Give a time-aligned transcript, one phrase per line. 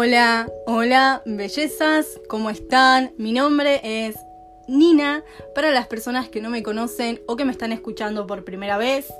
[0.00, 3.10] Hola, hola, bellezas, ¿cómo están?
[3.18, 4.14] Mi nombre es
[4.68, 5.24] Nina.
[5.56, 9.12] Para las personas que no me conocen o que me están escuchando por primera vez,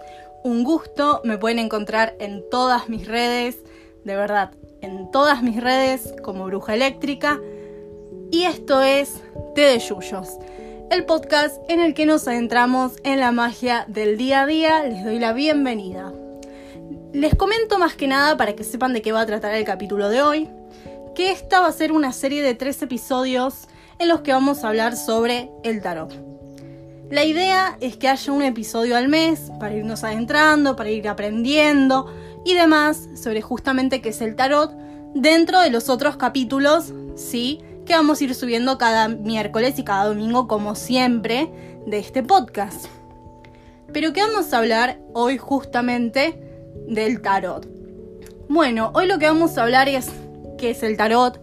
[0.45, 1.21] un gusto.
[1.25, 3.57] Me pueden encontrar en todas mis redes,
[4.05, 7.41] de verdad, en todas mis redes como Bruja Eléctrica.
[8.31, 9.21] Y esto es
[9.57, 10.29] Té de Yuyos,
[10.93, 14.85] el podcast en el que nos adentramos en la magia del día a día.
[14.85, 16.13] Les doy la bienvenida.
[17.13, 20.09] Les comento más que nada para que sepan de qué va a tratar el capítulo
[20.09, 20.49] de hoy
[21.19, 23.67] que esta va a ser una serie de tres episodios
[23.99, 26.15] en los que vamos a hablar sobre el tarot.
[27.11, 32.07] La idea es que haya un episodio al mes para irnos adentrando, para ir aprendiendo
[32.45, 34.73] y demás sobre justamente qué es el tarot
[35.13, 40.05] dentro de los otros capítulos, sí, que vamos a ir subiendo cada miércoles y cada
[40.05, 41.51] domingo como siempre
[41.85, 42.87] de este podcast.
[43.93, 46.41] Pero ¿qué vamos a hablar hoy justamente
[46.87, 47.67] del tarot?
[48.49, 50.13] Bueno, hoy lo que vamos a hablar es
[50.59, 51.41] qué es el tarot,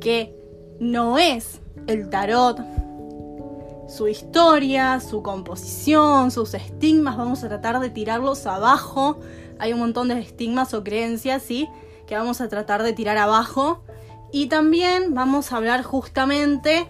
[0.00, 0.36] qué
[0.78, 2.60] no es el tarot,
[3.90, 9.18] su historia, su composición, sus estigmas, vamos a tratar de tirarlos abajo.
[9.58, 11.68] Hay un montón de estigmas o creencias, ¿sí?
[12.06, 13.82] Que vamos a tratar de tirar abajo.
[14.30, 16.86] Y también vamos a hablar justamente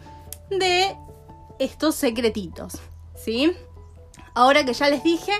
[0.50, 0.94] de
[1.58, 2.74] estos secretitos,
[3.14, 3.50] ¿sí?
[4.34, 5.32] Ahora que ya les dije,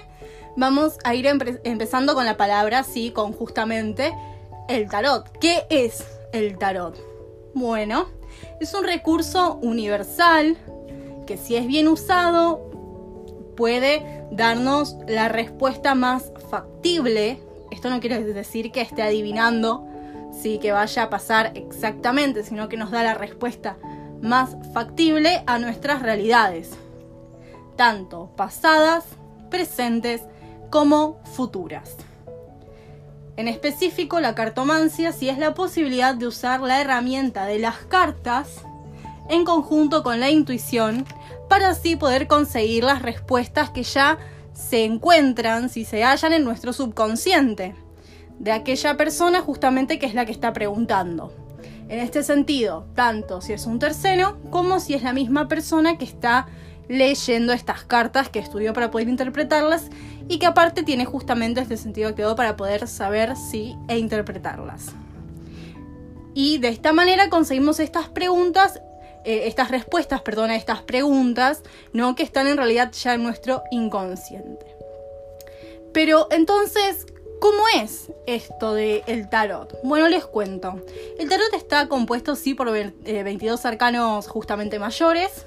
[0.56, 4.14] vamos a ir empezando con la palabra, sí, con justamente
[4.68, 5.30] el tarot.
[5.38, 6.98] ¿Qué es el tarot?
[7.54, 8.06] Bueno,
[8.60, 10.56] es un recurso universal
[11.26, 12.70] que si es bien usado
[13.56, 17.40] puede darnos la respuesta más factible.
[17.70, 19.86] Esto no quiere decir que esté adivinando,
[20.32, 23.76] sí, que vaya a pasar exactamente, sino que nos da la respuesta
[24.20, 26.70] más factible a nuestras realidades,
[27.76, 29.04] tanto pasadas,
[29.50, 30.22] presentes
[30.70, 31.96] como futuras.
[33.40, 38.66] En específico, la cartomancia sí es la posibilidad de usar la herramienta de las cartas
[39.30, 41.06] en conjunto con la intuición
[41.48, 44.18] para así poder conseguir las respuestas que ya
[44.52, 47.74] se encuentran, si se hallan en nuestro subconsciente,
[48.38, 51.32] de aquella persona justamente que es la que está preguntando.
[51.88, 56.04] En este sentido, tanto si es un tercero como si es la misma persona que
[56.04, 56.46] está
[56.90, 59.84] leyendo estas cartas que estudió para poder interpretarlas
[60.28, 64.86] y que aparte tiene justamente este sentido activado para poder saber si e interpretarlas.
[66.34, 68.80] Y de esta manera conseguimos estas preguntas,
[69.24, 71.62] eh, estas respuestas, perdón, a estas preguntas,
[71.92, 72.16] ¿no?
[72.16, 74.66] Que están en realidad ya en nuestro inconsciente.
[75.92, 77.06] Pero entonces,
[77.40, 79.74] ¿Cómo es esto del el tarot?
[79.82, 80.84] Bueno, les cuento.
[81.18, 85.46] El tarot está compuesto, sí, por 22 eh, arcanos justamente mayores,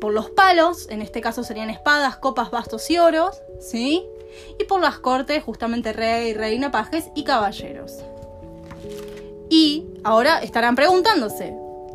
[0.00, 4.04] por los palos, en este caso serían espadas, copas, bastos y oros, ¿sí?
[4.58, 7.98] Y por las cortes, justamente rey, reina, pajes y caballeros.
[9.48, 11.54] Y ahora estarán preguntándose,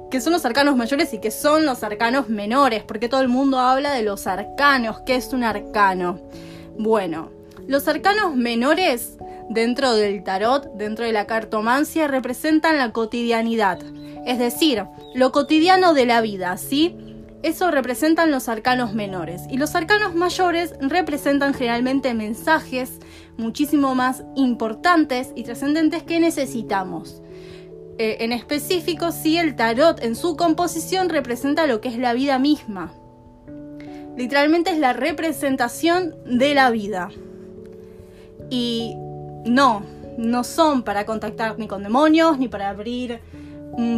[0.09, 2.83] ¿qué son los arcanos mayores y qué son los arcanos menores?
[2.83, 6.19] Porque todo el mundo habla de los arcanos, ¿qué es un arcano?
[6.77, 7.29] Bueno,
[7.67, 9.17] los arcanos menores
[9.49, 13.79] dentro del tarot, dentro de la cartomancia, representan la cotidianidad,
[14.25, 17.12] es decir, lo cotidiano de la vida, ¿sí?
[17.43, 19.41] Eso representan los arcanos menores.
[19.49, 22.99] Y los arcanos mayores representan generalmente mensajes
[23.37, 27.21] muchísimo más importantes y trascendentes que necesitamos.
[27.97, 32.39] Eh, en específico, si el tarot en su composición representa lo que es la vida
[32.39, 32.93] misma.
[34.15, 37.09] Literalmente es la representación de la vida.
[38.49, 38.95] Y
[39.45, 39.83] no,
[40.17, 43.19] no son para contactar ni con demonios, ni para abrir,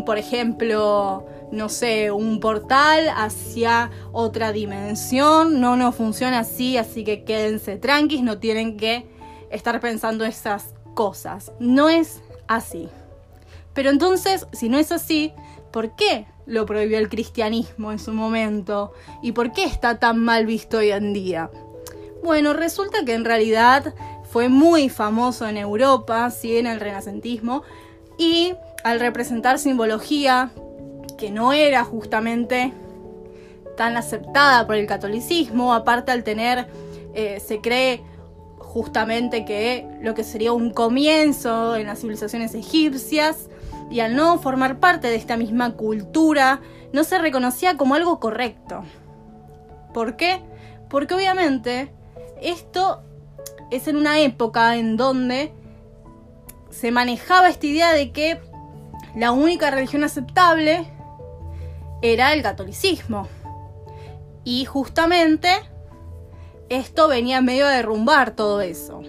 [0.05, 5.59] por ejemplo, no sé, un portal hacia otra dimensión.
[5.59, 9.07] No, no funciona así, así que quédense tranquis, no tienen que
[9.49, 11.51] estar pensando esas cosas.
[11.59, 12.89] No es así.
[13.73, 15.33] Pero entonces, si no es así,
[15.71, 18.93] ¿por qué lo prohibió el cristianismo en su momento?
[19.21, 21.49] ¿Y por qué está tan mal visto hoy en día?
[22.23, 23.93] Bueno, resulta que en realidad
[24.23, 27.63] fue muy famoso en Europa, sí, en el renacentismo,
[28.17, 28.53] y
[28.83, 30.51] al representar simbología
[31.17, 32.73] que no era justamente
[33.77, 36.67] tan aceptada por el catolicismo, aparte al tener,
[37.13, 38.03] eh, se cree
[38.57, 43.49] justamente que lo que sería un comienzo en las civilizaciones egipcias,
[43.89, 48.83] y al no formar parte de esta misma cultura, no se reconocía como algo correcto.
[49.93, 50.41] ¿Por qué?
[50.89, 51.91] Porque obviamente
[52.41, 53.01] esto
[53.71, 55.53] es en una época en donde
[56.69, 58.39] se manejaba esta idea de que
[59.15, 60.85] la única religión aceptable
[62.13, 63.27] era el catolicismo.
[64.43, 65.49] Y justamente
[66.69, 69.01] esto venía medio a derrumbar todo eso.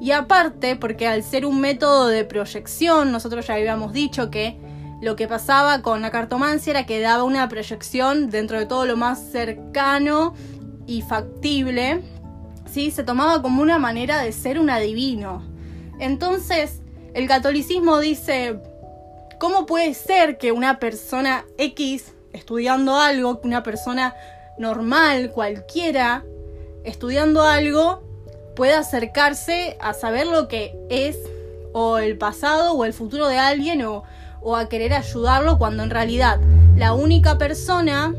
[0.00, 4.58] Y aparte, porque al ser un método de proyección, nosotros ya habíamos dicho que
[5.00, 8.96] lo que pasaba con la cartomancia era que daba una proyección dentro de todo lo
[8.96, 10.34] más cercano
[10.86, 12.02] y factible,
[12.70, 12.90] ¿sí?
[12.90, 15.42] se tomaba como una manera de ser un adivino.
[15.98, 16.80] Entonces,
[17.12, 18.60] el catolicismo dice,
[19.38, 24.14] ¿cómo puede ser que una persona X estudiando algo, una persona
[24.58, 26.24] normal, cualquiera,
[26.84, 28.02] estudiando algo,
[28.54, 31.16] pueda acercarse a saber lo que es
[31.72, 34.04] o el pasado o el futuro de alguien o,
[34.42, 36.38] o a querer ayudarlo cuando en realidad
[36.76, 38.14] la única persona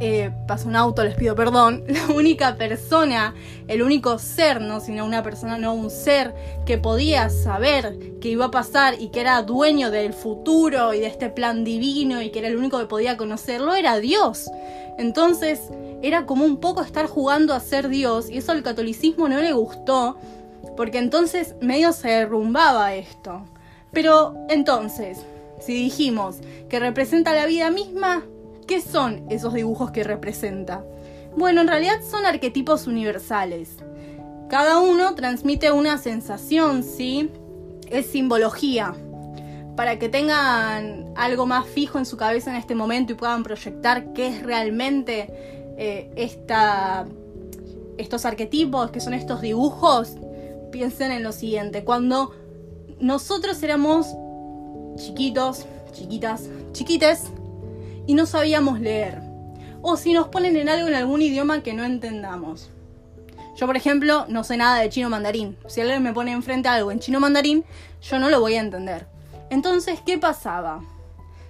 [0.00, 3.34] eh, pasa un auto, les pido perdón, la única persona,
[3.66, 6.34] el único ser, no sino una persona, no un ser
[6.64, 11.06] que podía saber que iba a pasar y que era dueño del futuro y de
[11.06, 14.48] este plan divino y que era el único que podía conocerlo, era Dios.
[14.98, 15.60] Entonces
[16.02, 19.52] era como un poco estar jugando a ser Dios y eso al catolicismo no le
[19.52, 20.16] gustó
[20.76, 23.44] porque entonces medio se derrumbaba esto.
[23.92, 25.18] Pero entonces,
[25.60, 26.36] si dijimos
[26.68, 28.22] que representa la vida misma,
[28.68, 30.84] ¿Qué son esos dibujos que representa?
[31.34, 33.70] Bueno, en realidad son arquetipos universales.
[34.50, 37.30] Cada uno transmite una sensación, ¿sí?
[37.88, 38.94] Es simbología.
[39.74, 44.12] Para que tengan algo más fijo en su cabeza en este momento y puedan proyectar
[44.12, 45.28] qué es realmente
[45.78, 46.10] eh,
[47.96, 50.16] estos arquetipos, que son estos dibujos,
[50.70, 51.84] piensen en lo siguiente.
[51.84, 52.34] Cuando
[53.00, 54.08] nosotros éramos
[54.96, 57.30] chiquitos, chiquitas, chiquites,
[58.08, 59.20] y no sabíamos leer.
[59.82, 62.70] O si nos ponen en algo en algún idioma que no entendamos.
[63.54, 65.58] Yo, por ejemplo, no sé nada de chino mandarín.
[65.68, 67.64] Si alguien me pone enfrente algo en chino mandarín,
[68.00, 69.06] yo no lo voy a entender.
[69.50, 70.82] Entonces, ¿qué pasaba?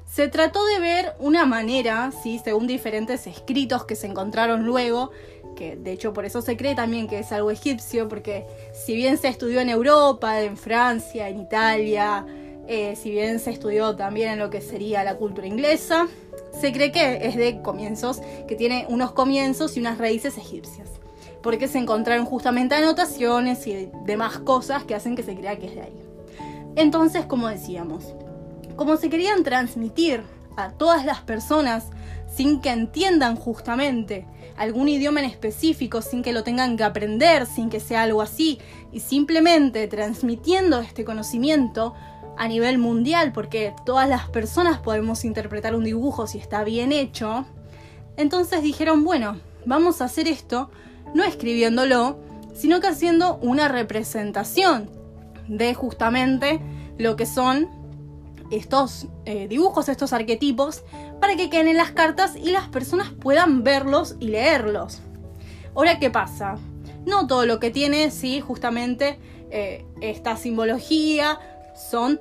[0.04, 2.40] Se trató de ver una manera, ¿sí?
[2.42, 5.12] según diferentes escritos que se encontraron luego,
[5.54, 9.16] que de hecho por eso se cree también que es algo egipcio, porque si bien
[9.16, 12.26] se estudió en Europa, en Francia, en Italia,
[12.66, 16.08] eh, si bien se estudió también en lo que sería la cultura inglesa,
[16.58, 20.88] se cree que es de comienzos, que tiene unos comienzos y unas raíces egipcias,
[21.42, 25.74] porque se encontraron justamente anotaciones y demás cosas que hacen que se crea que es
[25.74, 26.02] de ahí.
[26.76, 28.14] Entonces, como decíamos,
[28.76, 30.22] como se querían transmitir
[30.56, 31.86] a todas las personas
[32.32, 37.70] sin que entiendan justamente algún idioma en específico, sin que lo tengan que aprender, sin
[37.70, 38.58] que sea algo así,
[38.92, 41.94] y simplemente transmitiendo este conocimiento,
[42.38, 47.46] a nivel mundial, porque todas las personas podemos interpretar un dibujo si está bien hecho.
[48.16, 49.36] Entonces dijeron, bueno,
[49.66, 50.70] vamos a hacer esto
[51.14, 52.18] no escribiéndolo,
[52.54, 54.90] sino que haciendo una representación
[55.48, 56.60] de justamente
[56.98, 57.68] lo que son
[58.50, 60.82] estos eh, dibujos, estos arquetipos,
[61.20, 65.00] para que queden en las cartas y las personas puedan verlos y leerlos.
[65.74, 66.56] Ahora, ¿qué pasa?
[67.06, 69.18] No todo lo que tiene, sí, justamente
[69.50, 71.38] eh, esta simbología
[71.74, 72.20] son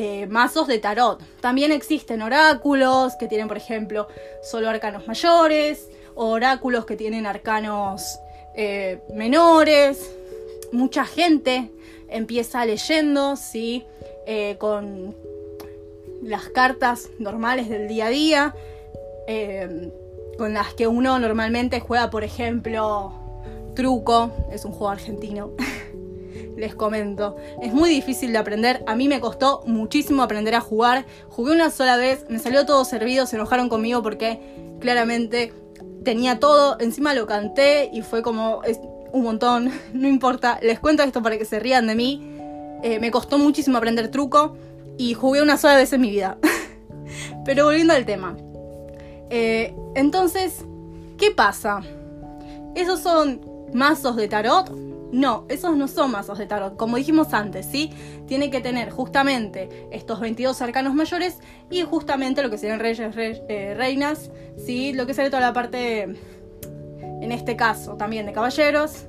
[0.00, 1.20] eh, mazos de tarot.
[1.40, 4.06] También existen oráculos que tienen, por ejemplo,
[4.44, 8.20] solo arcanos mayores, oráculos que tienen arcanos
[8.54, 10.14] eh, menores.
[10.70, 11.72] Mucha gente
[12.08, 13.86] empieza leyendo, ¿sí?
[14.24, 15.16] Eh, con
[16.22, 18.54] las cartas normales del día a día,
[20.38, 23.12] con las que uno normalmente juega, por ejemplo,
[23.74, 25.50] truco, es un juego argentino.
[26.58, 27.36] les comento.
[27.62, 28.82] Es muy difícil de aprender.
[28.86, 31.06] A mí me costó muchísimo aprender a jugar.
[31.28, 34.40] Jugué una sola vez, me salió todo servido, se enojaron conmigo porque
[34.80, 35.54] claramente
[36.04, 36.76] tenía todo.
[36.80, 38.62] Encima lo canté y fue como
[39.12, 39.70] un montón.
[39.92, 42.36] No importa, les cuento esto para que se rían de mí.
[42.82, 44.56] Eh, me costó muchísimo aprender truco
[44.96, 46.38] y jugué una sola vez en mi vida.
[47.44, 48.36] Pero volviendo al tema.
[49.30, 50.64] Eh, entonces,
[51.16, 51.82] ¿qué pasa?
[52.74, 53.40] Esos son
[53.72, 54.70] mazos de tarot
[55.12, 57.92] no, esos no son mazos de tarot, como dijimos antes, ¿sí?
[58.26, 61.38] Tiene que tener justamente estos 22 arcanos mayores
[61.70, 63.16] y justamente lo que serían reyes,
[63.48, 64.92] eh, reinas, ¿sí?
[64.92, 69.06] Lo que sería toda la parte, en este caso, también de caballeros,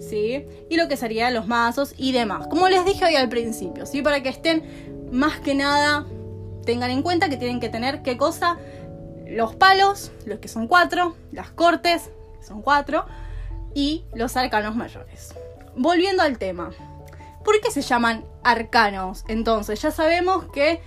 [0.00, 0.46] ¿sí?
[0.70, 2.46] Y lo que serían los mazos y demás.
[2.46, 4.00] Como les dije hoy al principio, ¿sí?
[4.00, 6.06] Para que estén más que nada,
[6.64, 8.56] tengan en cuenta que tienen que tener, ¿qué cosa?
[9.26, 13.04] Los palos, los que son cuatro, las cortes, que son cuatro,
[13.74, 15.34] y los arcanos mayores
[15.76, 16.70] volviendo al tema.
[17.44, 19.24] ¿Por qué se llaman arcanos?
[19.28, 20.80] Entonces, ya sabemos que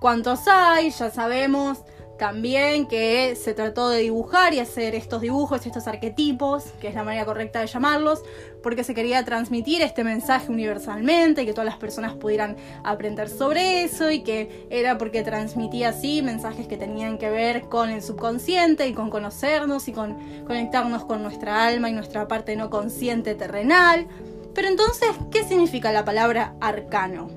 [0.00, 1.78] cuántos hay, ya sabemos
[2.18, 7.04] también que se trató de dibujar y hacer estos dibujos, estos arquetipos, que es la
[7.04, 8.22] manera correcta de llamarlos,
[8.62, 13.84] porque se quería transmitir este mensaje universalmente y que todas las personas pudieran aprender sobre
[13.84, 18.88] eso y que era porque transmitía así mensajes que tenían que ver con el subconsciente
[18.88, 24.06] y con conocernos y con conectarnos con nuestra alma y nuestra parte no consciente terrenal.
[24.54, 27.28] Pero entonces, ¿qué significa la palabra arcano?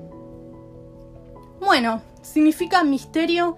[1.60, 3.56] Bueno, significa misterio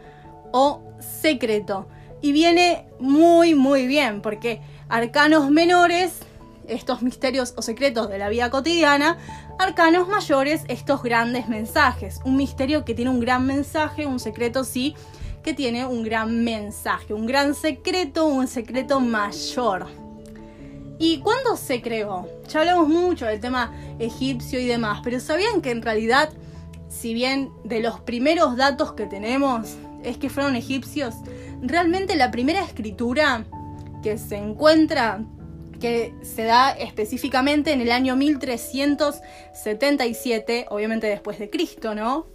[0.53, 1.87] o secreto.
[2.21, 6.21] Y viene muy, muy bien, porque arcanos menores,
[6.69, 9.19] estos misterios o secretos de la vida cotidiana,
[9.59, 12.21] arcanos mayores, estos grandes mensajes.
[12.25, 14.95] Un misterio que tiene un gran mensaje, un secreto sí,
[15.43, 19.87] que tiene un gran mensaje, un gran secreto, un secreto mayor.
[20.99, 22.29] ¿Y cuándo se creó?
[22.49, 26.31] Ya hablamos mucho del tema egipcio y demás, pero ¿sabían que en realidad,
[26.89, 31.15] si bien de los primeros datos que tenemos es que fueron egipcios,
[31.61, 33.45] realmente la primera escritura
[34.03, 35.25] que se encuentra,
[35.81, 42.27] que se da específicamente en el año 1377, obviamente después de Cristo, ¿no?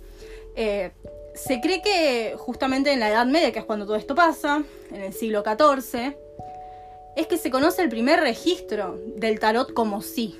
[0.56, 0.92] Eh,
[1.36, 5.02] se cree que justamente en la Edad Media, que es cuando todo esto pasa, en
[5.02, 6.18] el siglo XIV,
[7.16, 10.38] es que se conoce el primer registro del tarot como sí.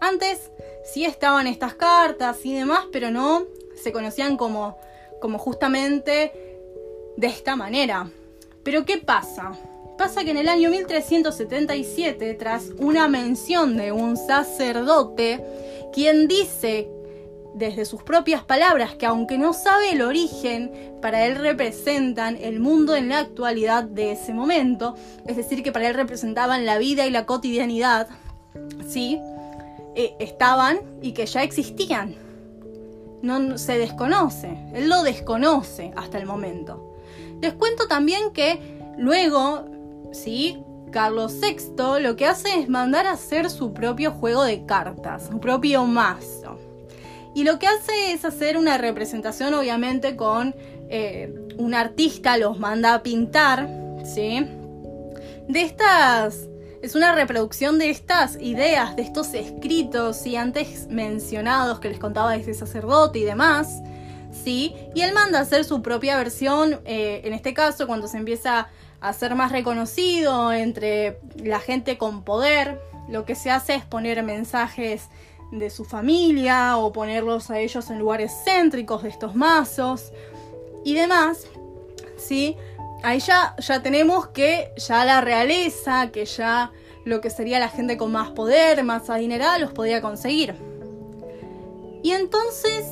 [0.00, 0.50] Antes
[0.84, 3.44] sí estaban estas cartas y demás, pero no
[3.80, 4.78] se conocían como,
[5.22, 6.32] como justamente
[7.16, 8.10] de esta manera.
[8.62, 9.52] Pero ¿qué pasa?
[9.96, 15.42] Pasa que en el año 1377, tras una mención de un sacerdote,
[15.92, 16.88] quien dice
[17.54, 22.96] desde sus propias palabras que aunque no sabe el origen, para él representan el mundo
[22.96, 27.10] en la actualidad de ese momento, es decir, que para él representaban la vida y
[27.10, 28.08] la cotidianidad,
[28.88, 29.20] ¿sí?
[29.94, 32.21] Eh, estaban y que ya existían.
[33.22, 36.96] No se desconoce, él lo desconoce hasta el momento.
[37.40, 39.64] Les cuento también que luego,
[40.12, 40.62] ¿sí?
[40.90, 45.40] Carlos VI lo que hace es mandar a hacer su propio juego de cartas, su
[45.40, 46.58] propio mazo.
[47.34, 50.54] Y lo que hace es hacer una representación, obviamente, con
[50.88, 53.68] eh, un artista, los manda a pintar,
[54.04, 54.46] ¿sí?
[55.48, 56.48] De estas.
[56.82, 62.34] Es una reproducción de estas ideas, de estos escritos, y antes mencionados que les contaba
[62.34, 63.80] ese sacerdote y demás,
[64.32, 64.74] ¿sí?
[64.92, 68.66] Y él manda a hacer su propia versión, eh, en este caso, cuando se empieza
[69.00, 74.20] a ser más reconocido entre la gente con poder, lo que se hace es poner
[74.24, 75.04] mensajes
[75.52, 80.12] de su familia o ponerlos a ellos en lugares céntricos de estos mazos
[80.84, 81.46] y demás,
[82.16, 82.56] ¿sí?
[83.02, 86.72] Ahí ya, ya tenemos que ya la realeza, que ya
[87.04, 90.54] lo que sería la gente con más poder, más adinerada, los podía conseguir.
[92.02, 92.86] Y entonces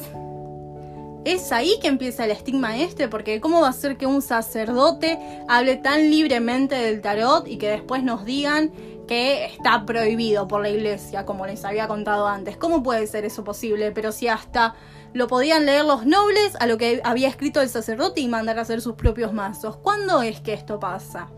[1.25, 5.19] es ahí que empieza el estigma este, porque ¿cómo va a ser que un sacerdote
[5.49, 8.73] hable tan libremente del tarot y que después nos digan
[9.11, 12.57] que está prohibido por la iglesia, como les había contado antes.
[12.57, 13.91] ¿Cómo puede ser eso posible?
[13.91, 14.77] Pero si hasta
[15.13, 18.63] lo podían leer los nobles a lo que había escrito el sacerdote y mandar a
[18.63, 19.77] hacer sus propios mazos.
[19.77, 21.29] ¿Cuándo es que esto pasa?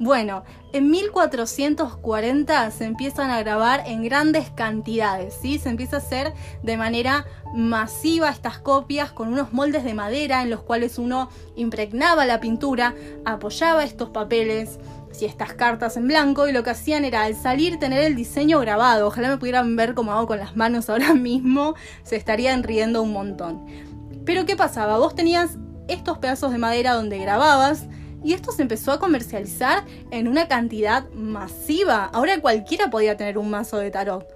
[0.00, 5.60] Bueno, en 1440 se empiezan a grabar en grandes cantidades, ¿sí?
[5.60, 6.32] Se empieza a hacer
[6.64, 12.26] de manera masiva estas copias con unos moldes de madera en los cuales uno impregnaba
[12.26, 14.80] la pintura, apoyaba estos papeles,
[15.14, 18.58] si estas cartas en blanco y lo que hacían era al salir tener el diseño
[18.60, 19.06] grabado.
[19.06, 23.12] Ojalá me pudieran ver como hago con las manos ahora mismo, se estarían riendo un
[23.12, 23.64] montón.
[24.24, 24.98] Pero ¿qué pasaba?
[24.98, 25.56] Vos tenías
[25.88, 27.86] estos pedazos de madera donde grababas
[28.24, 32.06] y esto se empezó a comercializar en una cantidad masiva.
[32.06, 34.26] Ahora cualquiera podía tener un mazo de tarot.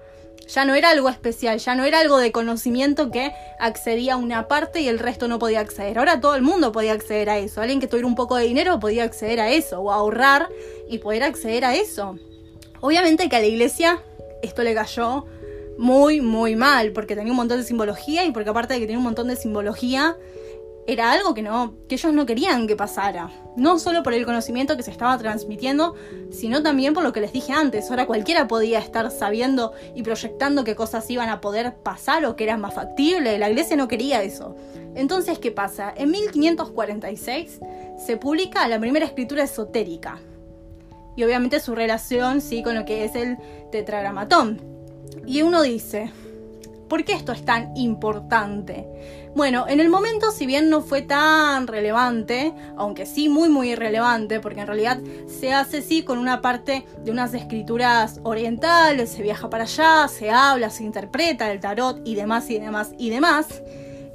[0.49, 4.49] Ya no era algo especial, ya no era algo de conocimiento que accedía a una
[4.49, 5.99] parte y el resto no podía acceder.
[5.99, 7.61] Ahora todo el mundo podía acceder a eso.
[7.61, 10.49] Alguien que tuviera un poco de dinero podía acceder a eso o ahorrar
[10.88, 12.17] y poder acceder a eso.
[12.81, 14.02] Obviamente que a la iglesia
[14.43, 15.26] esto le cayó
[15.76, 18.99] muy, muy mal porque tenía un montón de simbología y porque aparte de que tenía
[18.99, 20.17] un montón de simbología,
[20.88, 23.30] era algo que, no, que ellos no querían que pasara.
[23.57, 25.95] No solo por el conocimiento que se estaba transmitiendo,
[26.30, 27.90] sino también por lo que les dije antes.
[27.90, 32.45] Ahora cualquiera podía estar sabiendo y proyectando qué cosas iban a poder pasar o que
[32.45, 33.38] era más factible.
[33.38, 34.57] La iglesia no quería eso.
[34.95, 35.92] Entonces, ¿qué pasa?
[35.95, 37.61] En 1546
[37.99, 40.18] se publica la primera escritura esotérica.
[41.18, 43.37] Y obviamente su relación, sí, con lo que es el
[43.71, 44.62] tetragramatón.
[45.26, 46.11] Y uno dice,
[46.88, 49.27] ¿Por qué esto es tan importante?
[49.38, 54.40] Bueno, en el momento, si bien no fue tan relevante, aunque sí muy muy relevante,
[54.40, 59.49] porque en realidad se hace sí con una parte de unas escrituras orientales, se viaja
[59.49, 63.62] para allá, se habla, se interpreta el tarot y demás y demás y demás.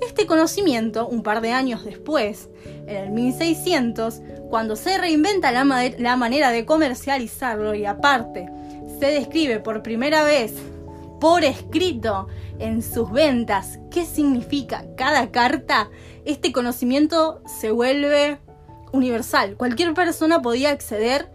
[0.05, 2.49] Este conocimiento, un par de años después,
[2.85, 5.63] en el 1600, cuando se reinventa la,
[5.99, 8.49] la manera de comercializarlo y aparte
[8.99, 10.53] se describe por primera vez
[11.21, 12.27] por escrito
[12.59, 13.79] en sus ventas.
[13.91, 15.89] Qué significa cada carta,
[16.25, 18.39] este conocimiento se vuelve
[18.91, 19.57] universal.
[19.57, 21.31] Cualquier persona podía acceder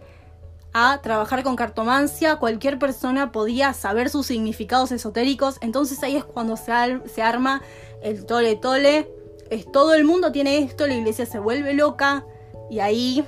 [0.73, 6.57] a trabajar con cartomancia, cualquier persona podía saber sus significados esotéricos, entonces ahí es cuando
[6.57, 7.61] se, arma
[8.01, 9.11] el tole tole,
[9.49, 12.25] es, todo el mundo tiene esto, la iglesia se vuelve loca.
[12.69, 13.25] Y ahí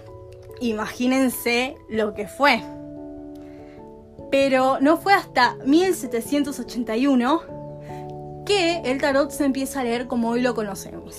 [0.59, 2.61] imagínense lo que fue.
[4.29, 7.60] Pero no fue hasta 1781
[8.83, 11.17] el tarot se empieza a leer como hoy lo conocemos.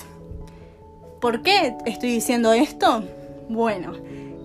[1.20, 3.04] ¿Por qué estoy diciendo esto?
[3.48, 3.92] Bueno,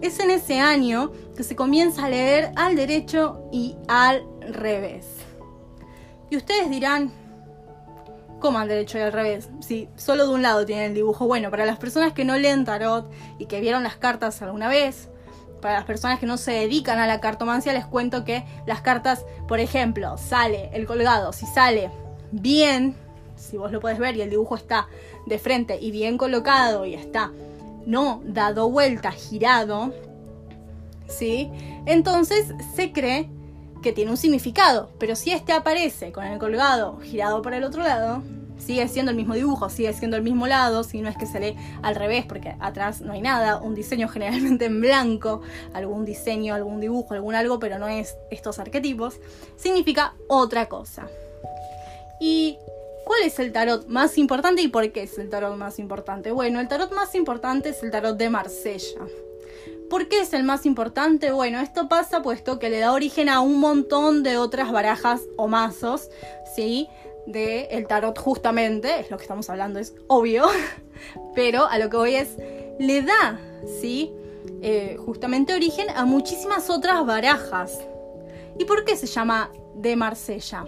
[0.02, 5.08] es en ese año que se comienza a leer al derecho y al revés.
[6.30, 7.12] Y ustedes dirán,
[8.40, 9.50] ¿cómo al derecho y al revés?
[9.60, 11.26] Si solo de un lado tienen el dibujo.
[11.26, 15.10] Bueno, para las personas que no leen tarot y que vieron las cartas alguna vez,
[15.62, 19.26] para las personas que no se dedican a la cartomancia, les cuento que las cartas,
[19.48, 21.90] por ejemplo, sale el colgado, si sale
[22.32, 22.96] bien,
[23.36, 24.88] si vos lo podés ver y el dibujo está
[25.26, 27.32] de frente y bien colocado y está
[27.86, 29.94] no dado vuelta, girado,
[31.08, 31.50] ¿sí?
[31.86, 33.30] Entonces se cree
[33.82, 37.84] que tiene un significado, pero si este aparece con el colgado girado para el otro
[37.84, 38.24] lado,
[38.58, 41.40] sigue siendo el mismo dibujo, sigue siendo el mismo lado, si no es que se
[41.40, 45.42] lee al revés, porque atrás no hay nada, un diseño generalmente en blanco,
[45.74, 49.20] algún diseño, algún dibujo, algún algo, pero no es estos arquetipos,
[49.56, 51.08] significa otra cosa.
[52.20, 52.58] Y
[53.08, 56.34] ¿Cuál es el tarot más importante y por qué es el tarot más importante?
[56.34, 59.00] Bueno, el tarot más importante es el tarot de Marsella.
[59.90, 61.32] ¿Por qué es el más importante?
[61.32, 65.48] Bueno, esto pasa puesto que le da origen a un montón de otras barajas o
[65.48, 66.10] mazos,
[66.54, 66.90] ¿sí?
[67.26, 70.46] De el tarot justamente, es lo que estamos hablando, es obvio,
[71.34, 72.36] pero a lo que voy es,
[72.78, 73.40] le da,
[73.80, 74.12] ¿sí?
[74.62, 77.80] Eh, justamente origen a muchísimas otras barajas.
[78.60, 80.66] ¿Y por qué se llama de Marsella?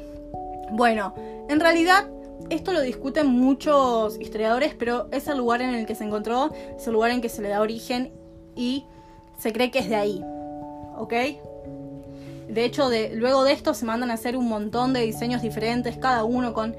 [0.71, 1.13] Bueno,
[1.49, 2.07] en realidad
[2.49, 6.87] esto lo discuten muchos historiadores, pero es el lugar en el que se encontró, es
[6.87, 8.11] el lugar en que se le da origen
[8.55, 8.85] y
[9.37, 10.23] se cree que es de ahí.
[10.97, 11.13] ¿Ok?
[12.49, 16.23] De hecho, luego de esto se mandan a hacer un montón de diseños diferentes, cada
[16.23, 16.75] uno con,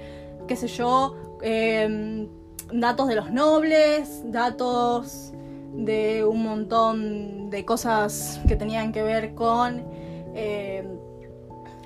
[0.48, 2.28] qué sé yo, em,
[2.72, 5.32] datos de los nobles, datos
[5.72, 9.84] de un montón de cosas que tenían que ver con...
[10.34, 10.99] Em,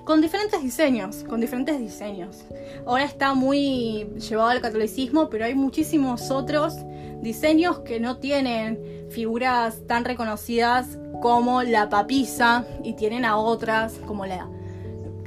[0.05, 2.45] con diferentes diseños, con diferentes diseños.
[2.87, 6.75] Ahora está muy llevado al catolicismo, pero hay muchísimos otros
[7.23, 14.27] diseños que no tienen figuras tan reconocidas como la papisa y tienen a otras como
[14.27, 14.49] la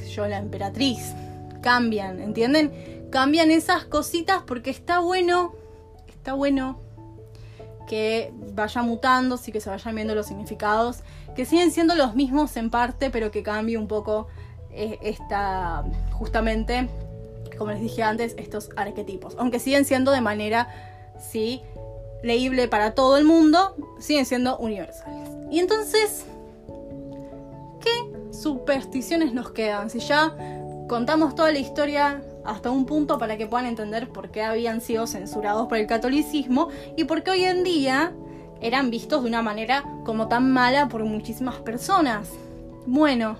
[0.07, 1.13] yo la emperatriz.
[1.61, 3.07] Cambian, ¿entienden?
[3.11, 5.53] Cambian esas cositas porque está bueno,
[6.07, 6.79] está bueno
[7.87, 10.99] que vaya mutando, sí que se vayan viendo los significados,
[11.35, 14.27] que siguen siendo los mismos en parte, pero que cambie un poco
[15.01, 16.89] esta, justamente,
[17.57, 19.35] como les dije antes, estos arquetipos.
[19.37, 20.67] Aunque siguen siendo de manera,
[21.19, 21.61] sí,
[22.23, 25.29] leíble para todo el mundo, siguen siendo universales.
[25.49, 26.25] Y entonces,
[27.81, 29.89] ¿qué supersticiones nos quedan?
[29.89, 30.35] Si ya
[30.87, 35.05] contamos toda la historia hasta un punto para que puedan entender por qué habían sido
[35.05, 38.13] censurados por el catolicismo y por qué hoy en día
[38.61, 42.29] eran vistos de una manera como tan mala por muchísimas personas.
[42.85, 43.37] Bueno,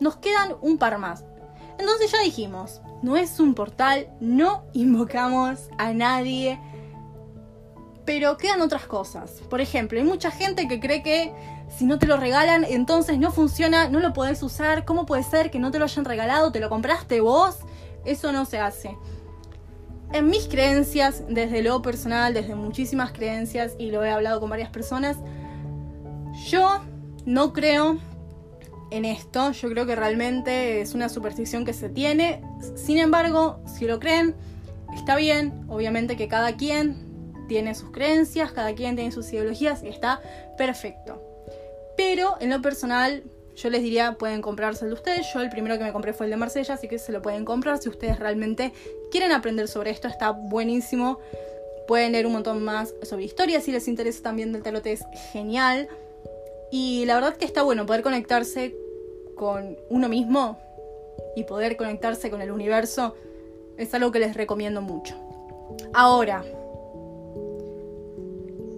[0.00, 1.24] nos quedan un par más.
[1.78, 6.58] Entonces ya dijimos, no es un portal, no invocamos a nadie,
[8.06, 9.42] pero quedan otras cosas.
[9.50, 11.34] Por ejemplo, hay mucha gente que cree que
[11.68, 14.84] si no te lo regalan, entonces no funciona, no lo podés usar.
[14.84, 16.52] ¿Cómo puede ser que no te lo hayan regalado?
[16.52, 17.58] ¿Te lo compraste vos?
[18.04, 18.96] Eso no se hace.
[20.12, 24.70] En mis creencias, desde lo personal, desde muchísimas creencias, y lo he hablado con varias
[24.70, 25.16] personas,
[26.46, 26.80] yo
[27.24, 27.98] no creo
[28.90, 29.52] en esto.
[29.52, 32.42] Yo creo que realmente es una superstición que se tiene.
[32.76, 34.34] Sin embargo, si lo creen,
[34.94, 35.64] está bien.
[35.68, 37.06] Obviamente que cada quien
[37.48, 40.20] tiene sus creencias, cada quien tiene sus ideologías y está
[40.56, 41.22] perfecto.
[41.96, 43.24] Pero en lo personal,
[43.56, 45.26] yo les diría, pueden comprarse el de ustedes.
[45.32, 47.44] Yo el primero que me compré fue el de Marsella, así que se lo pueden
[47.44, 48.72] comprar si ustedes realmente
[49.10, 50.08] quieren aprender sobre esto.
[50.08, 51.18] Está buenísimo.
[51.88, 55.88] Pueden leer un montón más sobre historia si les interesa también del tarot, es genial.
[56.70, 58.76] Y la verdad que está bueno poder conectarse
[59.34, 60.58] con uno mismo
[61.36, 63.14] y poder conectarse con el universo
[63.76, 65.14] es algo que les recomiendo mucho.
[65.92, 66.44] Ahora,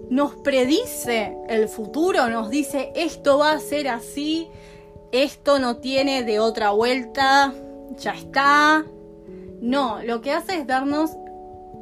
[0.09, 4.49] nos predice el futuro, nos dice esto va a ser así,
[5.11, 7.53] esto no tiene de otra vuelta,
[7.97, 8.85] ya está.
[9.61, 11.11] No, lo que hace es darnos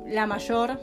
[0.05, 0.79] la mayor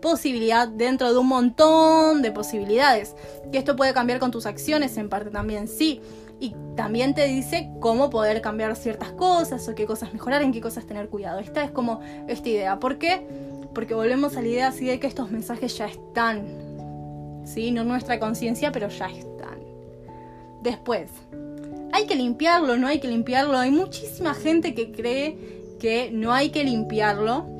[0.00, 3.14] Posibilidad dentro de un montón de posibilidades.
[3.52, 6.00] Que esto puede cambiar con tus acciones en parte también, sí.
[6.40, 10.60] Y también te dice cómo poder cambiar ciertas cosas o qué cosas mejorar, en qué
[10.60, 11.38] cosas tener cuidado.
[11.40, 12.78] Esta es como esta idea.
[12.80, 13.26] ¿Por qué?
[13.74, 16.44] Porque volvemos a la idea así de que estos mensajes ya están.
[17.44, 17.70] ¿Sí?
[17.70, 19.58] No nuestra conciencia, pero ya están.
[20.62, 21.10] Después,
[21.92, 22.76] ¿hay que limpiarlo?
[22.76, 23.58] ¿No hay que limpiarlo?
[23.58, 25.36] Hay muchísima gente que cree
[25.78, 27.53] que no hay que limpiarlo.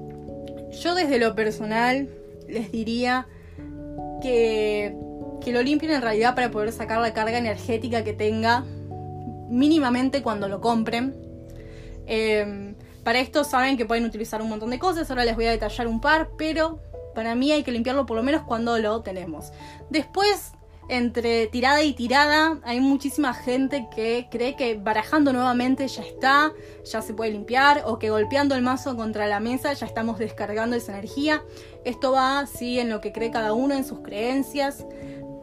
[0.81, 2.09] Yo desde lo personal
[2.49, 3.27] les diría
[4.21, 4.97] que,
[5.41, 8.65] que lo limpien en realidad para poder sacar la carga energética que tenga
[9.49, 11.15] mínimamente cuando lo compren.
[12.07, 15.51] Em, para esto saben que pueden utilizar un montón de cosas, ahora les voy a
[15.51, 16.81] detallar un par, pero
[17.15, 19.53] para mí hay que limpiarlo por lo menos cuando lo tenemos.
[19.91, 20.53] Después,
[20.89, 26.53] entre tirada y tirada, hay muchísima gente que cree que barajando nuevamente ya está,
[26.85, 30.77] ya se puede limpiar, o que golpeando el mazo contra la mesa ya estamos descargando
[30.77, 31.43] esa energía.
[31.85, 34.87] Esto va así en lo que cree cada uno, en sus creencias,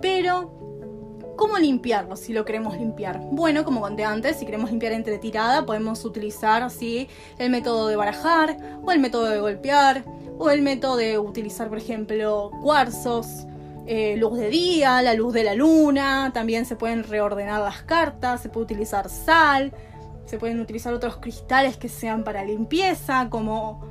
[0.01, 0.61] pero
[1.41, 3.19] ¿Cómo limpiarlo si lo queremos limpiar?
[3.31, 7.07] Bueno, como conté antes, si queremos limpiar entre tirada, podemos utilizar así
[7.39, 10.03] el método de barajar, o el método de golpear,
[10.37, 13.47] o el método de utilizar, por ejemplo, cuarzos,
[13.87, 18.41] eh, luz de día, la luz de la luna, también se pueden reordenar las cartas,
[18.41, 19.73] se puede utilizar sal,
[20.25, 23.83] se pueden utilizar otros cristales que sean para limpieza, como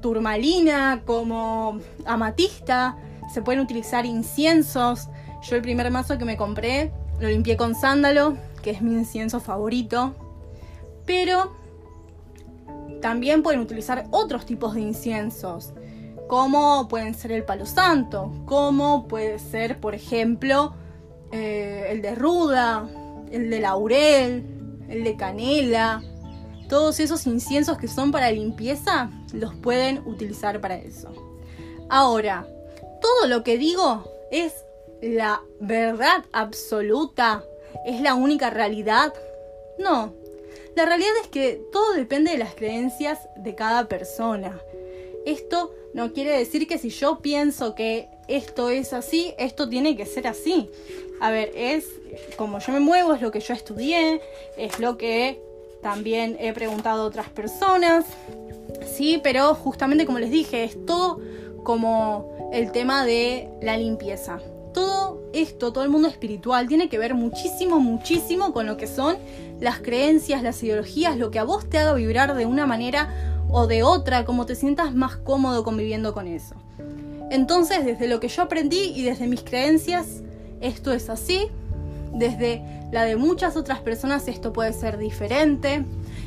[0.00, 2.96] turmalina, como amatista,
[3.32, 5.08] se pueden utilizar inciensos,
[5.42, 9.40] yo el primer mazo que me compré lo limpié con sándalo, que es mi incienso
[9.40, 10.14] favorito.
[11.04, 11.54] Pero
[13.00, 15.72] también pueden utilizar otros tipos de inciensos,
[16.30, 20.72] como pueden ser el palo santo, como puede ser, por ejemplo,
[21.32, 22.88] eh, el de ruda,
[23.32, 24.44] el de laurel,
[24.88, 26.04] el de canela.
[26.68, 31.12] Todos esos inciensos que son para limpieza los pueden utilizar para eso.
[31.88, 32.46] Ahora,
[33.02, 34.54] todo lo que digo es
[35.02, 37.42] la verdad absoluta,
[37.84, 39.12] es la única realidad.
[39.80, 40.14] No,
[40.76, 44.60] la realidad es que todo depende de las creencias de cada persona.
[45.26, 50.06] Esto no quiere decir que si yo pienso que esto es así, esto tiene que
[50.06, 50.70] ser así.
[51.20, 51.86] A ver, es
[52.36, 54.20] como yo me muevo, es lo que yo estudié,
[54.56, 55.40] es lo que
[55.82, 58.04] también he preguntado a otras personas.
[58.86, 61.20] Sí, pero justamente como les dije, es todo
[61.64, 64.40] como el tema de la limpieza
[64.72, 69.16] todo esto, todo el mundo espiritual, tiene que ver muchísimo, muchísimo con lo que son
[69.60, 73.66] las creencias, las ideologías, lo que a vos te haga vibrar de una manera o
[73.66, 76.54] de otra, como te sientas más cómodo conviviendo con eso.
[77.30, 80.22] Entonces, desde lo que yo aprendí y desde mis creencias,
[80.60, 81.48] esto es así.
[82.12, 85.84] Desde la de muchas otras personas, esto puede ser diferente.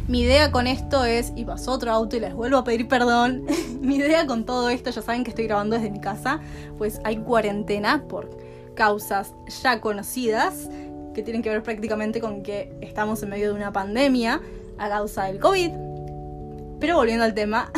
[0.08, 3.46] Mi idea con esto es, y pasó otro auto y les vuelvo a pedir perdón,
[3.82, 6.40] mi idea con todo esto, ya saben que estoy grabando desde mi casa,
[6.78, 8.30] pues hay cuarentena por
[8.76, 10.70] causas ya conocidas,
[11.14, 14.42] que tienen que ver prácticamente con que estamos en medio de una pandemia
[14.78, 15.93] a causa del COVID.
[16.84, 17.72] Pero volviendo al tema,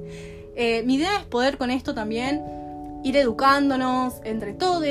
[0.56, 2.42] eh, mi idea es poder con esto también
[3.04, 4.82] ir educándonos entre todos.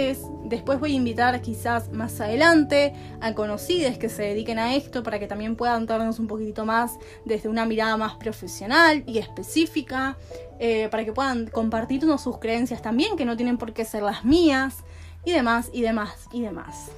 [0.45, 5.19] Después voy a invitar quizás más adelante a conocidos que se dediquen a esto para
[5.19, 10.15] que también puedan darnos un poquitito más desde una mirada más profesional y específica,
[10.59, 14.23] eh, para que puedan compartirnos sus creencias también, que no tienen por qué ser las
[14.23, 14.85] mías,
[15.25, 16.89] y demás, y demás, y demás.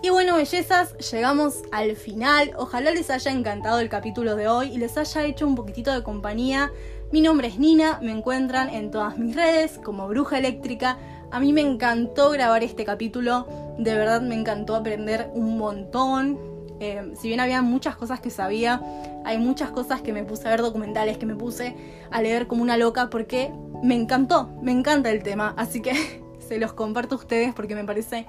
[0.00, 2.52] Y bueno, bellezas, llegamos al final.
[2.56, 6.02] Ojalá les haya encantado el capítulo de hoy y les haya hecho un poquitito de
[6.02, 6.70] compañía
[7.10, 10.98] mi nombre es Nina, me encuentran en todas mis redes como Bruja Eléctrica.
[11.30, 13.46] A mí me encantó grabar este capítulo,
[13.78, 16.38] de verdad me encantó aprender un montón.
[16.80, 18.82] Eh, si bien había muchas cosas que sabía,
[19.24, 21.74] hay muchas cosas que me puse a ver documentales, que me puse
[22.10, 23.50] a leer como una loca porque
[23.82, 25.94] me encantó, me encanta el tema, así que
[26.46, 28.26] se los comparto a ustedes porque me parece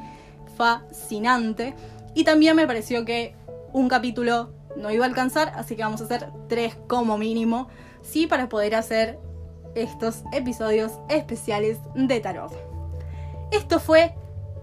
[0.60, 1.74] fascinante.
[2.13, 3.34] Y también me pareció que
[3.72, 7.69] un capítulo no iba a alcanzar, así que vamos a hacer tres como mínimo
[8.02, 9.19] sí para poder hacer
[9.76, 12.52] estos episodios especiales de tarot.
[13.52, 14.13] Esto fue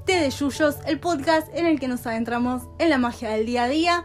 [0.05, 3.65] Té de Yuyos, el podcast en el que nos adentramos en la magia del día
[3.65, 4.05] a día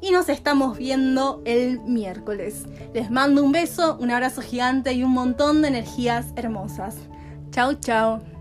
[0.00, 2.64] y nos estamos viendo el miércoles.
[2.94, 6.96] Les mando un beso, un abrazo gigante y un montón de energías hermosas.
[7.50, 8.31] Chao, chao.